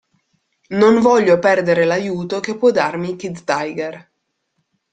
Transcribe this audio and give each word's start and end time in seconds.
Non 0.69 0.99
voglio 0.99 1.37
perdere 1.37 1.85
l'aiuto 1.85 2.39
che 2.39 2.57
può 2.57 2.71
darmi 2.71 3.15
Kid 3.15 3.43
Tiger. 3.43 4.11